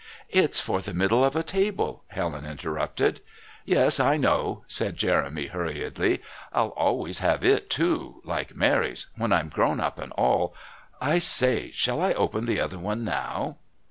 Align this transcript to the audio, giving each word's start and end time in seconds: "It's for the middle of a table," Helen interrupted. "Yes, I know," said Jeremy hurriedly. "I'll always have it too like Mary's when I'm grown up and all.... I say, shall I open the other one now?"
"It's 0.31 0.59
for 0.59 0.81
the 0.81 0.95
middle 0.95 1.23
of 1.23 1.35
a 1.35 1.43
table," 1.43 2.03
Helen 2.07 2.43
interrupted. 2.43 3.21
"Yes, 3.65 3.99
I 3.99 4.17
know," 4.17 4.63
said 4.67 4.97
Jeremy 4.97 5.45
hurriedly. 5.45 6.23
"I'll 6.51 6.69
always 6.69 7.19
have 7.19 7.43
it 7.45 7.69
too 7.69 8.19
like 8.25 8.55
Mary's 8.55 9.05
when 9.15 9.31
I'm 9.31 9.49
grown 9.49 9.79
up 9.79 9.99
and 9.99 10.11
all.... 10.13 10.55
I 10.99 11.19
say, 11.19 11.69
shall 11.75 12.01
I 12.01 12.13
open 12.13 12.47
the 12.47 12.59
other 12.59 12.79
one 12.79 13.03
now?" 13.03 13.57